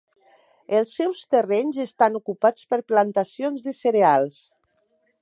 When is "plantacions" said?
2.93-3.67